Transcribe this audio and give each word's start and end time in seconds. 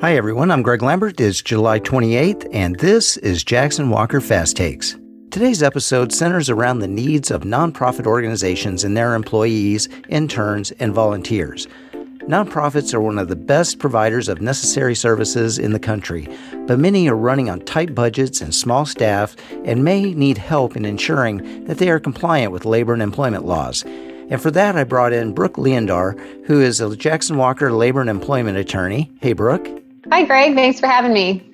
Hi, 0.00 0.16
everyone. 0.16 0.50
I'm 0.50 0.62
Greg 0.62 0.80
Lambert. 0.80 1.20
It's 1.20 1.42
July 1.42 1.78
28th, 1.78 2.48
and 2.54 2.78
this 2.78 3.18
is 3.18 3.44
Jackson 3.44 3.90
Walker 3.90 4.22
Fast 4.22 4.56
Takes. 4.56 4.96
Today's 5.30 5.62
episode 5.62 6.10
centers 6.10 6.48
around 6.48 6.78
the 6.78 6.88
needs 6.88 7.30
of 7.30 7.42
nonprofit 7.42 8.06
organizations 8.06 8.82
and 8.82 8.96
their 8.96 9.14
employees, 9.14 9.90
interns, 10.08 10.70
and 10.78 10.94
volunteers. 10.94 11.68
Nonprofits 12.20 12.94
are 12.94 13.02
one 13.02 13.18
of 13.18 13.28
the 13.28 13.36
best 13.36 13.78
providers 13.78 14.30
of 14.30 14.40
necessary 14.40 14.94
services 14.94 15.58
in 15.58 15.74
the 15.74 15.78
country, 15.78 16.26
but 16.66 16.78
many 16.78 17.06
are 17.06 17.14
running 17.14 17.50
on 17.50 17.60
tight 17.60 17.94
budgets 17.94 18.40
and 18.40 18.54
small 18.54 18.86
staff 18.86 19.36
and 19.66 19.84
may 19.84 20.14
need 20.14 20.38
help 20.38 20.78
in 20.78 20.86
ensuring 20.86 21.66
that 21.66 21.76
they 21.76 21.90
are 21.90 22.00
compliant 22.00 22.52
with 22.52 22.64
labor 22.64 22.94
and 22.94 23.02
employment 23.02 23.44
laws. 23.44 23.82
And 24.30 24.40
for 24.40 24.50
that, 24.52 24.76
I 24.76 24.84
brought 24.84 25.12
in 25.12 25.34
Brooke 25.34 25.56
Leondar, 25.56 26.18
who 26.46 26.62
is 26.62 26.80
a 26.80 26.96
Jackson 26.96 27.36
Walker 27.36 27.70
labor 27.70 28.00
and 28.00 28.08
employment 28.08 28.56
attorney. 28.56 29.10
Hey, 29.20 29.34
Brooke. 29.34 29.68
Hi, 30.08 30.24
Greg. 30.24 30.54
Thanks 30.54 30.80
for 30.80 30.86
having 30.86 31.12
me. 31.12 31.46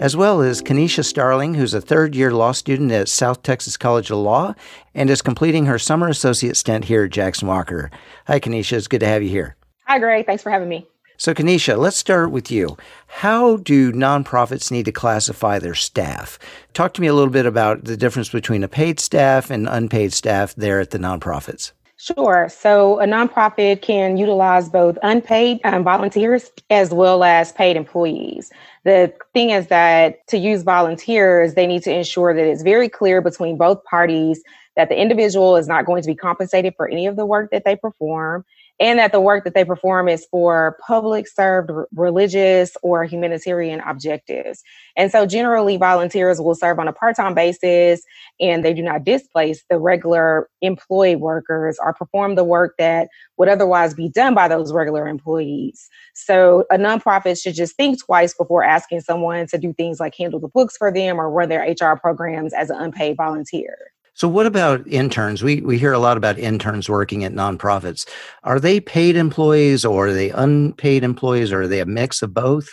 As 0.00 0.16
well 0.16 0.40
as 0.40 0.62
Kenesha 0.62 1.04
Starling, 1.04 1.54
who's 1.54 1.74
a 1.74 1.80
third 1.80 2.14
year 2.14 2.30
law 2.30 2.52
student 2.52 2.92
at 2.92 3.08
South 3.08 3.42
Texas 3.42 3.76
College 3.76 4.10
of 4.10 4.18
Law 4.18 4.54
and 4.94 5.10
is 5.10 5.20
completing 5.20 5.66
her 5.66 5.78
summer 5.78 6.08
associate 6.08 6.56
stint 6.56 6.84
here 6.84 7.04
at 7.04 7.10
Jackson 7.10 7.48
Walker. 7.48 7.90
Hi, 8.26 8.38
Kenesha. 8.38 8.76
It's 8.76 8.86
good 8.86 9.00
to 9.00 9.06
have 9.06 9.22
you 9.22 9.28
here. 9.28 9.56
Hi, 9.86 9.98
Greg. 9.98 10.26
Thanks 10.26 10.42
for 10.42 10.50
having 10.50 10.68
me. 10.68 10.86
So, 11.16 11.34
Kenesha, 11.34 11.76
let's 11.76 11.96
start 11.96 12.30
with 12.30 12.48
you. 12.48 12.76
How 13.08 13.56
do 13.56 13.92
nonprofits 13.92 14.70
need 14.70 14.84
to 14.84 14.92
classify 14.92 15.58
their 15.58 15.74
staff? 15.74 16.38
Talk 16.74 16.94
to 16.94 17.00
me 17.00 17.08
a 17.08 17.14
little 17.14 17.32
bit 17.32 17.46
about 17.46 17.84
the 17.84 17.96
difference 17.96 18.28
between 18.28 18.62
a 18.62 18.68
paid 18.68 19.00
staff 19.00 19.50
and 19.50 19.68
unpaid 19.68 20.12
staff 20.12 20.54
there 20.54 20.78
at 20.78 20.90
the 20.90 20.98
nonprofits. 20.98 21.72
Sure. 22.00 22.48
So 22.48 23.00
a 23.00 23.06
nonprofit 23.06 23.82
can 23.82 24.16
utilize 24.16 24.68
both 24.68 24.96
unpaid 25.02 25.58
um, 25.64 25.82
volunteers 25.82 26.48
as 26.70 26.90
well 26.94 27.24
as 27.24 27.50
paid 27.50 27.76
employees. 27.76 28.52
The 28.84 29.12
thing 29.34 29.50
is 29.50 29.66
that 29.66 30.24
to 30.28 30.38
use 30.38 30.62
volunteers, 30.62 31.54
they 31.54 31.66
need 31.66 31.82
to 31.82 31.92
ensure 31.92 32.32
that 32.34 32.44
it's 32.44 32.62
very 32.62 32.88
clear 32.88 33.20
between 33.20 33.56
both 33.58 33.82
parties 33.84 34.40
that 34.76 34.88
the 34.88 35.00
individual 35.00 35.56
is 35.56 35.66
not 35.66 35.86
going 35.86 36.02
to 36.02 36.06
be 36.06 36.14
compensated 36.14 36.74
for 36.76 36.88
any 36.88 37.08
of 37.08 37.16
the 37.16 37.26
work 37.26 37.50
that 37.50 37.64
they 37.64 37.74
perform 37.74 38.44
and 38.80 38.98
that 38.98 39.12
the 39.12 39.20
work 39.20 39.44
that 39.44 39.54
they 39.54 39.64
perform 39.64 40.08
is 40.08 40.26
for 40.30 40.78
public 40.86 41.26
served 41.26 41.70
religious 41.94 42.76
or 42.82 43.04
humanitarian 43.04 43.80
objectives. 43.80 44.62
And 44.96 45.10
so 45.10 45.26
generally 45.26 45.76
volunteers 45.76 46.40
will 46.40 46.54
serve 46.54 46.78
on 46.78 46.88
a 46.88 46.92
part-time 46.92 47.34
basis 47.34 48.02
and 48.40 48.64
they 48.64 48.72
do 48.72 48.82
not 48.82 49.04
displace 49.04 49.64
the 49.68 49.78
regular 49.78 50.48
employee 50.60 51.16
workers 51.16 51.78
or 51.82 51.92
perform 51.92 52.36
the 52.36 52.44
work 52.44 52.74
that 52.78 53.08
would 53.36 53.48
otherwise 53.48 53.94
be 53.94 54.08
done 54.08 54.34
by 54.34 54.48
those 54.48 54.72
regular 54.72 55.08
employees. 55.08 55.88
So 56.14 56.64
a 56.70 56.76
nonprofit 56.76 57.40
should 57.40 57.54
just 57.54 57.76
think 57.76 58.04
twice 58.04 58.34
before 58.34 58.62
asking 58.62 59.00
someone 59.00 59.46
to 59.48 59.58
do 59.58 59.72
things 59.72 59.98
like 60.00 60.14
handle 60.16 60.40
the 60.40 60.48
books 60.48 60.76
for 60.76 60.92
them 60.92 61.20
or 61.20 61.30
run 61.30 61.48
their 61.48 61.62
HR 61.62 61.96
programs 61.96 62.52
as 62.52 62.70
an 62.70 62.76
unpaid 62.80 63.16
volunteer. 63.16 63.76
So, 64.18 64.26
what 64.26 64.46
about 64.46 64.84
interns? 64.88 65.44
We 65.44 65.60
we 65.60 65.78
hear 65.78 65.92
a 65.92 66.00
lot 66.00 66.16
about 66.16 66.40
interns 66.40 66.90
working 66.90 67.22
at 67.22 67.32
nonprofits. 67.32 68.04
Are 68.42 68.58
they 68.58 68.80
paid 68.80 69.14
employees, 69.14 69.84
or 69.84 70.08
are 70.08 70.12
they 70.12 70.30
unpaid 70.30 71.04
employees, 71.04 71.52
or 71.52 71.62
are 71.62 71.68
they 71.68 71.78
a 71.78 71.86
mix 71.86 72.20
of 72.20 72.34
both? 72.34 72.68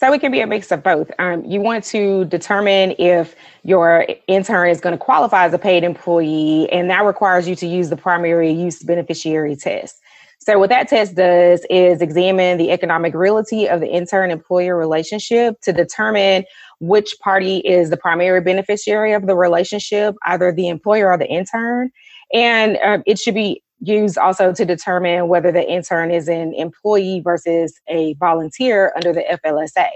So 0.00 0.12
it 0.12 0.20
can 0.20 0.32
be 0.32 0.40
a 0.40 0.46
mix 0.46 0.72
of 0.72 0.82
both. 0.82 1.08
Um, 1.20 1.44
you 1.44 1.60
want 1.60 1.84
to 1.84 2.24
determine 2.24 2.96
if 2.98 3.36
your 3.62 4.06
intern 4.26 4.70
is 4.70 4.80
going 4.80 4.92
to 4.92 4.98
qualify 4.98 5.44
as 5.44 5.52
a 5.52 5.58
paid 5.58 5.84
employee, 5.84 6.68
and 6.72 6.90
that 6.90 7.04
requires 7.04 7.46
you 7.46 7.54
to 7.54 7.66
use 7.68 7.90
the 7.90 7.96
primary 7.96 8.50
use 8.50 8.82
beneficiary 8.82 9.54
test. 9.54 10.00
So 10.40 10.58
what 10.58 10.70
that 10.70 10.88
test 10.88 11.14
does 11.14 11.66
is 11.68 12.00
examine 12.00 12.58
the 12.58 12.70
economic 12.70 13.14
reality 13.14 13.66
of 13.66 13.80
the 13.80 13.88
intern 13.88 14.30
employer 14.30 14.76
relationship 14.76 15.60
to 15.62 15.72
determine 15.72 16.44
which 16.80 17.16
party 17.20 17.58
is 17.58 17.90
the 17.90 17.96
primary 17.96 18.40
beneficiary 18.40 19.12
of 19.12 19.26
the 19.26 19.34
relationship, 19.34 20.14
either 20.24 20.52
the 20.52 20.68
employer 20.68 21.10
or 21.10 21.18
the 21.18 21.26
intern. 21.26 21.90
And 22.32 22.78
uh, 22.78 22.98
it 23.04 23.18
should 23.18 23.34
be 23.34 23.62
used 23.80 24.18
also 24.18 24.52
to 24.52 24.64
determine 24.64 25.28
whether 25.28 25.52
the 25.52 25.68
intern 25.68 26.10
is 26.10 26.28
an 26.28 26.54
employee 26.54 27.20
versus 27.22 27.78
a 27.88 28.14
volunteer 28.14 28.92
under 28.96 29.12
the 29.12 29.24
FLSA. 29.44 29.88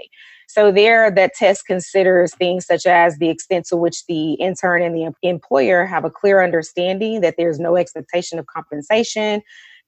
So 0.47 0.71
there, 0.71 1.09
that 1.09 1.33
test 1.33 1.65
considers 1.65 2.35
things 2.35 2.65
such 2.65 2.85
as 2.85 3.17
the 3.17 3.29
extent 3.29 3.65
to 3.67 3.77
which 3.77 4.05
the 4.05 4.33
intern 4.33 4.83
and 4.83 4.95
the 4.95 5.11
employer 5.27 5.85
have 5.85 6.05
a 6.05 6.11
clear 6.11 6.43
understanding 6.43 7.21
that 7.21 7.35
there's 7.37 7.59
no 7.59 7.75
expectation 7.75 8.37
of 8.39 8.45
compensation. 8.45 9.41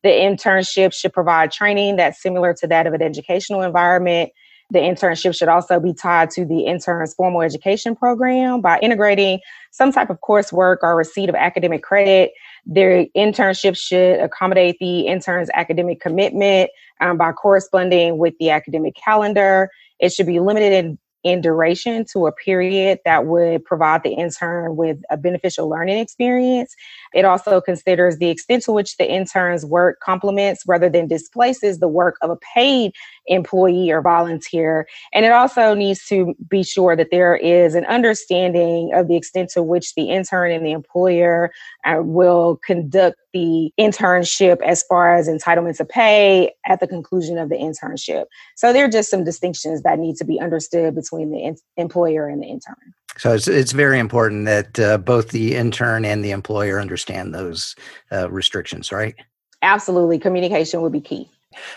The 0.06 0.12
internship 0.12 0.94
should 0.94 1.12
provide 1.12 1.52
training 1.52 1.98
that's 1.98 2.22
similar 2.22 2.54
to 2.54 2.68
that 2.68 2.88
of 2.88 2.94
an 2.94 3.02
educational 3.02 3.62
environment 3.62 4.32
the 4.72 4.80
internship 4.80 5.38
should 5.38 5.48
also 5.48 5.80
be 5.80 5.94
tied 5.94 6.32
to 6.32 6.46
the 6.46 6.62
intern's 6.62 7.14
formal 7.14 7.42
education 7.42 7.96
program 7.96 8.62
by 8.62 8.80
integrating 8.80 9.40
some 9.72 9.92
type 9.92 10.10
of 10.10 10.20
coursework 10.22 10.78
or 10.82 10.96
receipt 10.96 11.30
of 11.30 11.36
academic 11.36 11.84
credit. 11.84 12.32
Their 12.66 13.06
internship 13.16 13.78
should 13.78 14.20
accommodate 14.20 14.78
the 14.80 15.02
intern's 15.02 15.50
academic 15.54 16.02
commitment 16.02 16.72
um, 17.00 17.18
by 17.18 17.32
corresponding 17.32 18.18
with 18.18 18.34
the 18.40 18.50
academic 18.50 18.96
calendar. 18.96 19.70
It 20.00 20.12
should 20.12 20.28
be 20.28 20.40
limited 20.40 20.74
in 20.74 20.98
in 21.26 21.42
duration 21.42 22.06
to 22.14 22.28
a 22.28 22.32
period 22.32 23.00
that 23.04 23.26
would 23.26 23.66
provide 23.66 24.04
the 24.04 24.12
intern 24.12 24.76
with 24.76 25.00
a 25.10 25.18
beneficial 25.18 25.68
learning 25.68 25.98
experience. 25.98 26.76
It 27.16 27.26
also 27.26 27.62
considers 27.62 28.18
the 28.18 28.30
extent 28.30 28.64
to 28.64 28.74
which 28.74 28.98
the 28.98 29.10
intern's 29.10 29.66
work 29.66 30.00
complements 30.02 30.64
rather 30.68 30.90
than 30.90 31.08
displaces 31.08 31.80
the 31.80 31.88
work 31.88 32.18
of 32.22 32.30
a 32.30 32.38
paid 32.54 32.92
employee 33.28 33.90
or 33.90 34.02
volunteer. 34.02 34.88
And 35.14 35.26
it 35.26 35.32
also 35.32 35.74
needs 35.74 36.06
to 36.08 36.36
be 36.50 36.62
sure 36.62 36.96
that 36.96 37.10
there 37.12 37.36
is 37.36 37.74
an 37.74 37.86
understanding 37.86 38.92
of 38.94 39.08
the 39.08 39.16
extent 39.16 39.50
to 39.52 39.64
which 39.64 39.96
the 39.96 40.12
intern 40.12 40.52
and 40.52 40.66
the 40.66 40.72
employer 40.72 41.52
uh, 41.86 42.02
will 42.02 42.60
conduct 42.66 43.18
the 43.34 43.72
internship 43.80 44.62
as 44.62 44.84
far 44.84 45.16
as 45.16 45.28
entitlement 45.28 45.78
to 45.78 45.86
pay 45.86 46.52
at 46.66 46.80
the 46.80 46.88
conclusion 46.88 47.38
of 47.38 47.50
the 47.50 47.56
internship. 47.56 48.26
So 48.56 48.74
there 48.74 48.86
are 48.86 48.90
just 48.90 49.10
some 49.10 49.24
distinctions 49.24 49.84
that 49.84 50.00
need 50.00 50.18
to 50.18 50.26
be 50.26 50.40
understood 50.40 50.96
between 50.96 51.32
the 51.32 51.40
in- 51.40 51.58
employer 51.78 52.28
and 52.28 52.44
the 52.44 52.48
intern. 52.48 52.94
So 53.18 53.34
it's 53.34 53.48
it's 53.48 53.72
very 53.72 54.00
important 54.00 54.46
that 54.46 54.80
uh, 54.80 54.98
both 54.98 55.30
the 55.30 55.56
intern 55.56 56.06
and 56.06 56.24
the 56.24 56.32
employer 56.32 56.80
understand 56.80 57.34
those 57.34 57.76
uh, 58.12 58.30
restrictions, 58.30 58.92
right? 58.92 59.16
Absolutely, 59.62 60.20
communication 60.20 60.82
would 60.82 60.92
be 60.92 61.02
key. 61.02 61.30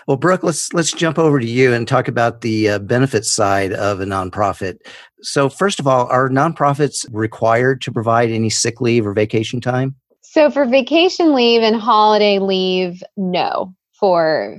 Well, 0.06 0.16
Brooke, 0.16 0.42
let's 0.42 0.72
let's 0.72 0.92
jump 0.92 1.18
over 1.18 1.38
to 1.38 1.46
you 1.46 1.72
and 1.72 1.86
talk 1.86 2.08
about 2.08 2.40
the 2.40 2.70
uh, 2.70 2.78
benefit 2.80 3.24
side 3.24 3.72
of 3.72 4.00
a 4.00 4.04
nonprofit. 4.04 4.78
So, 5.22 5.48
first 5.48 5.78
of 5.78 5.86
all, 5.86 6.06
are 6.08 6.28
nonprofits 6.28 7.06
required 7.12 7.80
to 7.82 7.92
provide 7.92 8.30
any 8.30 8.50
sick 8.50 8.80
leave 8.80 9.06
or 9.06 9.12
vacation 9.12 9.60
time? 9.60 9.94
So, 10.22 10.50
for 10.50 10.64
vacation 10.64 11.34
leave 11.34 11.62
and 11.62 11.76
holiday 11.76 12.40
leave, 12.40 13.02
no 13.16 13.74
for 13.98 14.58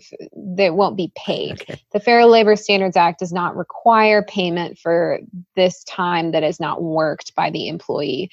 that 0.58 0.76
won't 0.76 0.98
be 0.98 1.12
paid. 1.16 1.62
Okay. 1.62 1.82
The 1.92 2.00
Fair 2.00 2.26
Labor 2.26 2.56
Standards 2.56 2.98
Act 2.98 3.20
does 3.20 3.32
not 3.32 3.56
require 3.56 4.24
payment 4.24 4.78
for 4.78 5.20
this 5.56 5.84
time 5.86 6.32
that 6.32 6.44
is 6.44 6.60
not 6.60 6.82
worked 6.82 7.34
by 7.36 7.50
the 7.50 7.68
employee. 7.68 8.30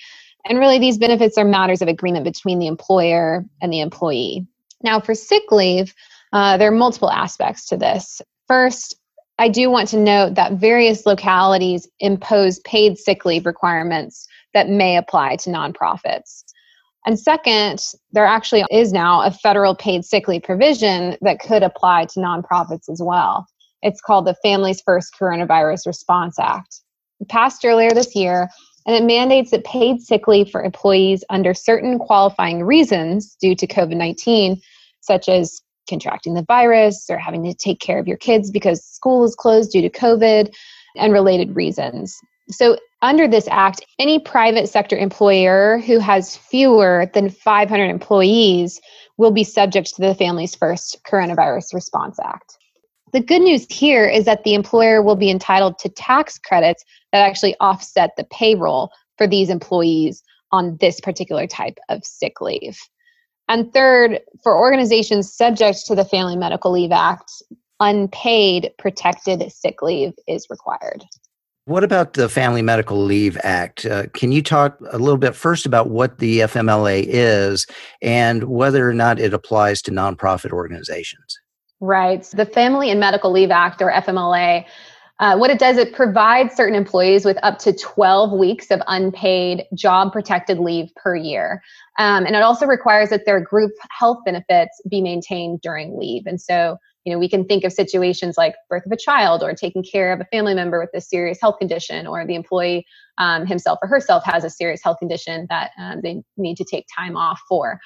And 0.49 0.59
really, 0.59 0.79
these 0.79 0.99
benefits 0.99 1.39
are 1.39 1.45
matters 1.45 1.83
of 1.83 1.89
agreement 1.89 2.25
between 2.25 2.59
the 2.59 2.67
employer 2.67 3.45
and 3.61 3.73
the 3.73 3.81
employee. 3.81 4.47
Now, 4.83 5.01
for 5.01 5.15
sick 5.15 5.51
leave, 5.51 5.95
uh, 6.33 6.57
there 6.57 6.69
are 6.69 6.77
multiple 6.77 7.11
aspects 7.11 7.67
to 7.67 7.77
this. 7.77 8.23
First, 8.47 8.97
I 9.39 9.49
do 9.49 9.71
want 9.71 9.89
to 9.89 9.99
note 9.99 10.35
that 10.35 10.53
various 10.53 11.05
localities 11.05 11.89
impose 12.01 12.59
paid 12.61 12.99
sick 12.99 13.25
leave 13.25 13.45
requirements 13.45 14.27
that 14.55 14.69
may 14.69 14.97
apply 14.97 15.37
to 15.37 15.51
nonprofits. 15.51 16.45
And 17.07 17.19
second, 17.19 17.81
there 18.11 18.27
actually 18.27 18.65
is 18.71 18.93
now 18.93 19.23
a 19.23 19.31
federal 19.31 19.77
paid 19.77 20.05
sick 20.05 20.27
leave 20.27 20.43
provision 20.43 21.17
that 21.23 21.39
could 21.39 21.63
apply 21.63 22.07
to 22.07 22.21
nonprofits 22.21 22.91
as 22.91 23.01
well. 23.03 23.47
It's 23.83 24.01
called 24.01 24.27
the 24.27 24.35
Families 24.43 24.83
First 24.85 25.15
Coronavirus 25.19 25.87
Response 25.87 26.37
Act. 26.39 26.81
It 27.21 27.29
passed 27.29 27.65
earlier 27.65 27.91
this 27.91 28.17
year, 28.17 28.49
and 28.87 28.97
it 28.97 29.07
mandates 29.07 29.53
that 29.53 29.65
paid 29.65 30.01
sick 30.01 30.27
leave 30.27 30.51
for 30.51 30.65
employees 30.65 31.23
under 31.31 31.55
certain 31.55 31.99
qualifying 32.01 32.65
reasons 32.65 33.37
due 33.41 33.55
to 33.55 33.67
COVID 33.69 33.97
19, 33.97 34.61
such 35.01 35.29
as 35.29 35.61
contracting 35.89 36.35
the 36.35 36.45
virus 36.49 37.07
or 37.09 37.19
having 37.19 37.45
to 37.45 37.55
take 37.55 37.79
care 37.79 38.01
of 38.01 38.09
your 38.09 38.17
kids 38.17 38.51
because 38.51 38.85
school 38.85 39.25
is 39.25 39.37
closed 39.37 39.71
due 39.71 39.83
to 39.83 39.91
COVID 39.91 40.53
and 40.97 41.13
related 41.13 41.55
reasons. 41.55 42.17
So, 42.51 42.79
under 43.03 43.29
this 43.29 43.49
act, 43.49 43.85
any 43.99 44.19
private 44.19 44.69
sector 44.69 44.97
employer 44.97 45.79
who 45.79 45.99
has 45.99 46.37
fewer 46.37 47.11
than 47.13 47.29
500 47.29 47.85
employees 47.85 48.81
will 49.19 49.31
be 49.31 49.45
subject 49.45 49.95
to 49.95 50.03
the 50.03 50.15
Families 50.15 50.55
First 50.55 50.99
Coronavirus 51.05 51.75
Response 51.75 52.19
Act. 52.23 52.57
The 53.13 53.21
good 53.21 53.43
news 53.43 53.67
here 53.71 54.07
is 54.07 54.25
that 54.25 54.45
the 54.45 54.55
employer 54.55 55.03
will 55.03 55.17
be 55.17 55.31
entitled 55.31 55.79
to 55.81 55.89
tax 55.89 56.39
credits 56.39 56.85
that 57.13 57.27
actually 57.27 57.57
offset 57.61 58.11
the 58.17 58.25
payroll 58.25 58.91
for 59.17 59.27
these 59.27 59.51
employees 59.51 60.23
on 60.53 60.77
this 60.81 61.01
particular 61.01 61.47
type 61.47 61.79
of 61.89 62.05
sick 62.05 62.41
leave. 62.41 62.79
And 63.49 63.73
third, 63.73 64.21
for 64.43 64.59
organizations 64.59 65.33
subject 65.33 65.87
to 65.87 65.95
the 65.95 66.05
Family 66.05 66.37
Medical 66.37 66.73
Leave 66.73 66.93
Act, 66.93 67.31
unpaid 67.81 68.73
protected 68.79 69.51
sick 69.53 69.83
leave 69.83 70.13
is 70.27 70.47
required. 70.51 71.05
What 71.67 71.83
about 71.83 72.13
the 72.13 72.29
Family 72.29 72.63
Medical 72.63 73.03
Leave 73.03 73.37
Act? 73.43 73.85
Uh, 73.85 74.05
can 74.13 74.31
you 74.31 74.41
talk 74.41 74.79
a 74.93 74.99
little 74.99 75.17
bit 75.17 75.35
first 75.35 75.67
about 75.67 75.91
what 75.91 76.19
the 76.19 76.39
FMLA 76.41 77.05
is 77.09 77.67
and 78.01 78.45
whether 78.45 78.89
or 78.89 78.95
not 78.95 79.19
it 79.19 79.35
applies 79.35 79.83
to 79.83 79.91
nonprofit 79.91 80.53
organizations? 80.53 81.41
Right. 81.81 82.23
The 82.23 82.47
Family 82.47 82.89
and 82.89 83.01
Medical 83.01 83.33
Leave 83.33 83.51
Act, 83.51 83.83
or 83.83 83.91
FMLA, 83.91 84.65
uh, 85.19 85.37
what 85.37 85.51
it 85.51 85.59
does, 85.59 85.79
it 85.79 85.95
provides 85.95 86.55
certain 86.55 86.75
employees 86.75 87.25
with 87.25 87.39
up 87.43 87.59
to 87.59 87.73
12 87.73 88.39
weeks 88.39 88.71
of 88.71 88.81
unpaid 88.87 89.65
job 89.75 90.13
protected 90.13 90.59
leave 90.59 90.91
per 90.95 91.17
year. 91.17 91.63
Um, 91.99 92.27
and 92.27 92.37
it 92.37 92.43
also 92.43 92.67
requires 92.67 93.09
that 93.11 93.25
their 93.25 93.41
group 93.41 93.73
health 93.91 94.19
benefits 94.25 94.81
be 94.89 95.01
maintained 95.01 95.61
during 95.63 95.99
leave. 95.99 96.27
And 96.27 96.41
so 96.41 96.77
you 97.07 97.13
know 97.13 97.19
we 97.19 97.29
can 97.29 97.47
think 97.47 97.65
of 97.65 97.73
situations 97.73 98.37
like 98.37 98.55
birth 98.69 98.85
of 98.85 98.93
a 98.93 98.97
child 98.97 99.43
or 99.43 99.55
taking 99.55 99.83
care 99.83 100.13
of 100.13 100.21
a 100.21 100.25
family 100.27 100.55
member 100.55 100.81
with 100.81 100.91
a 100.93 101.01
serious 101.01 101.39
health 101.41 101.57
condition 101.59 102.07
or 102.07 102.27
the 102.27 102.35
employee 102.35 102.85
um, 103.19 103.47
himself 103.47 103.79
or 103.81 103.89
herself 103.89 104.25
has 104.27 104.45
a 104.45 104.51
serious 104.51 104.83
health 104.83 104.99
condition 104.99 105.47
that 105.49 105.71
um, 105.79 106.01
they 106.03 106.23
need 106.37 106.57
to 106.57 106.65
take 106.65 106.85
time 106.95 107.17
off 107.17 107.41
for 107.49 107.79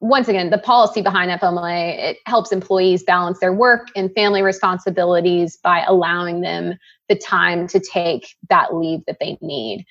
once 0.00 0.28
again 0.28 0.50
the 0.50 0.58
policy 0.58 1.00
behind 1.02 1.30
fmla 1.40 1.98
it 1.98 2.18
helps 2.26 2.52
employees 2.52 3.02
balance 3.02 3.38
their 3.40 3.52
work 3.52 3.88
and 3.96 4.12
family 4.14 4.42
responsibilities 4.42 5.58
by 5.62 5.84
allowing 5.86 6.40
them 6.40 6.74
the 7.08 7.16
time 7.16 7.66
to 7.66 7.80
take 7.80 8.34
that 8.48 8.74
leave 8.74 9.00
that 9.06 9.16
they 9.20 9.38
need 9.40 9.84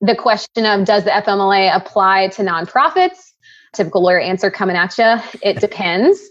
the 0.00 0.16
question 0.16 0.66
of 0.66 0.84
does 0.84 1.04
the 1.04 1.10
fmla 1.10 1.74
apply 1.74 2.28
to 2.28 2.42
nonprofits 2.42 3.32
typical 3.72 4.02
lawyer 4.02 4.20
answer 4.20 4.50
coming 4.50 4.76
at 4.76 4.96
you 4.98 5.16
it 5.42 5.60
depends 5.60 6.28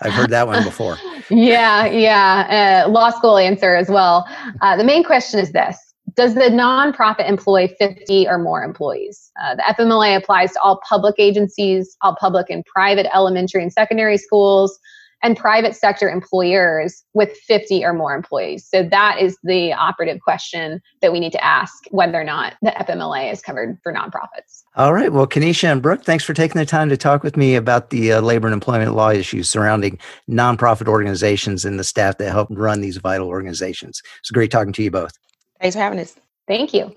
I've 0.00 0.14
heard 0.14 0.30
that 0.30 0.48
one 0.48 0.64
before. 0.64 0.98
yeah, 1.30 1.86
yeah. 1.86 2.84
Uh, 2.86 2.90
law 2.90 3.10
school 3.10 3.38
answer 3.38 3.76
as 3.76 3.88
well. 3.88 4.26
Uh, 4.60 4.76
the 4.76 4.82
main 4.82 5.04
question 5.04 5.38
is 5.38 5.52
this 5.52 5.91
Does 6.14 6.34
the 6.34 6.40
nonprofit 6.42 7.28
employ 7.28 7.68
50 7.78 8.26
or 8.28 8.38
more 8.38 8.62
employees? 8.62 9.30
Uh, 9.42 9.54
the 9.54 9.62
FMLA 9.62 10.16
applies 10.16 10.52
to 10.52 10.60
all 10.60 10.80
public 10.88 11.14
agencies, 11.18 11.96
all 12.02 12.16
public 12.16 12.50
and 12.50 12.64
private 12.66 13.06
elementary 13.14 13.62
and 13.62 13.72
secondary 13.72 14.18
schools, 14.18 14.78
and 15.22 15.36
private 15.36 15.76
sector 15.76 16.10
employers 16.10 17.04
with 17.14 17.36
50 17.46 17.84
or 17.84 17.92
more 17.92 18.14
employees. 18.14 18.66
So 18.68 18.82
that 18.82 19.20
is 19.20 19.38
the 19.44 19.72
operative 19.72 20.20
question 20.20 20.82
that 21.00 21.12
we 21.12 21.20
need 21.20 21.32
to 21.32 21.44
ask 21.44 21.84
whether 21.90 22.20
or 22.20 22.24
not 22.24 22.54
the 22.60 22.70
FMLA 22.70 23.32
is 23.32 23.40
covered 23.40 23.78
for 23.82 23.92
nonprofits. 23.92 24.64
All 24.74 24.92
right. 24.92 25.12
Well, 25.12 25.26
Kenesha 25.26 25.70
and 25.70 25.80
Brooke, 25.80 26.02
thanks 26.02 26.24
for 26.24 26.34
taking 26.34 26.58
the 26.58 26.66
time 26.66 26.88
to 26.88 26.96
talk 26.96 27.22
with 27.22 27.36
me 27.36 27.54
about 27.54 27.90
the 27.90 28.14
uh, 28.14 28.20
labor 28.20 28.48
and 28.48 28.54
employment 28.54 28.94
law 28.94 29.10
issues 29.10 29.48
surrounding 29.48 29.98
nonprofit 30.28 30.88
organizations 30.88 31.64
and 31.64 31.78
the 31.78 31.84
staff 31.84 32.18
that 32.18 32.32
help 32.32 32.48
run 32.50 32.80
these 32.80 32.96
vital 32.96 33.28
organizations. 33.28 34.02
It's 34.18 34.30
great 34.30 34.50
talking 34.50 34.72
to 34.72 34.82
you 34.82 34.90
both. 34.90 35.16
Thanks 35.62 35.76
for 35.76 35.80
having 35.80 36.00
us. 36.00 36.16
Thank 36.48 36.74
you. 36.74 36.94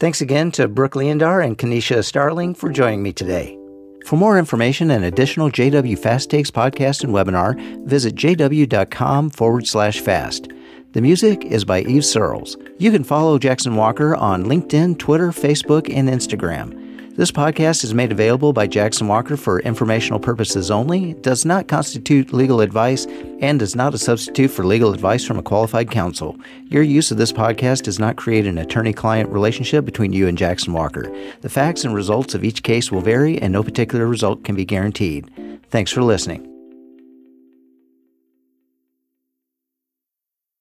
Thanks 0.00 0.20
again 0.20 0.50
to 0.52 0.68
Brooke 0.68 0.94
Leondar 0.94 1.44
and 1.44 1.56
Kenesha 1.56 2.02
Starling 2.02 2.54
for 2.54 2.70
joining 2.70 3.02
me 3.02 3.12
today. 3.12 3.58
For 4.06 4.16
more 4.16 4.38
information 4.38 4.90
and 4.90 5.04
additional 5.04 5.50
JW 5.50 5.98
Fast 5.98 6.30
Takes 6.30 6.50
podcast 6.50 7.04
and 7.04 7.12
webinar, 7.12 7.58
visit 7.86 8.14
jw.com 8.14 9.30
forward 9.30 9.66
slash 9.66 10.00
fast. 10.00 10.48
The 10.92 11.02
music 11.02 11.44
is 11.44 11.64
by 11.64 11.82
Eve 11.82 12.04
Searles. 12.04 12.56
You 12.78 12.90
can 12.90 13.04
follow 13.04 13.38
Jackson 13.38 13.76
Walker 13.76 14.16
on 14.16 14.44
LinkedIn, 14.44 14.98
Twitter, 14.98 15.28
Facebook, 15.28 15.92
and 15.94 16.08
Instagram. 16.08 16.85
This 17.16 17.32
podcast 17.32 17.82
is 17.82 17.94
made 17.94 18.12
available 18.12 18.52
by 18.52 18.66
Jackson 18.66 19.08
Walker 19.08 19.38
for 19.38 19.60
informational 19.60 20.20
purposes 20.20 20.70
only, 20.70 21.14
does 21.14 21.46
not 21.46 21.66
constitute 21.66 22.34
legal 22.34 22.60
advice, 22.60 23.06
and 23.40 23.62
is 23.62 23.74
not 23.74 23.94
a 23.94 23.98
substitute 23.98 24.50
for 24.50 24.66
legal 24.66 24.92
advice 24.92 25.24
from 25.24 25.38
a 25.38 25.42
qualified 25.42 25.90
counsel. 25.90 26.36
Your 26.66 26.82
use 26.82 27.10
of 27.10 27.16
this 27.16 27.32
podcast 27.32 27.84
does 27.84 27.98
not 27.98 28.16
create 28.16 28.46
an 28.46 28.58
attorney 28.58 28.92
client 28.92 29.30
relationship 29.30 29.86
between 29.86 30.12
you 30.12 30.28
and 30.28 30.36
Jackson 30.36 30.74
Walker. 30.74 31.10
The 31.40 31.48
facts 31.48 31.84
and 31.84 31.94
results 31.94 32.34
of 32.34 32.44
each 32.44 32.62
case 32.62 32.92
will 32.92 33.00
vary, 33.00 33.40
and 33.40 33.50
no 33.50 33.62
particular 33.62 34.06
result 34.06 34.44
can 34.44 34.54
be 34.54 34.66
guaranteed. 34.66 35.30
Thanks 35.70 35.90
for 35.90 36.02
listening. 36.02 36.55